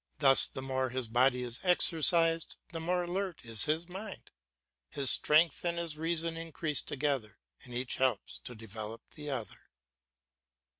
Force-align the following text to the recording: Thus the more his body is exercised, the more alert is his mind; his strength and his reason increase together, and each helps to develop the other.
Thus 0.17 0.47
the 0.47 0.63
more 0.63 0.89
his 0.89 1.07
body 1.07 1.43
is 1.43 1.59
exercised, 1.61 2.55
the 2.71 2.79
more 2.79 3.03
alert 3.03 3.45
is 3.45 3.65
his 3.65 3.87
mind; 3.87 4.31
his 4.89 5.11
strength 5.11 5.63
and 5.63 5.77
his 5.77 5.95
reason 5.95 6.37
increase 6.37 6.81
together, 6.81 7.37
and 7.63 7.75
each 7.75 7.97
helps 7.97 8.39
to 8.45 8.55
develop 8.55 9.01
the 9.11 9.29
other. 9.29 9.69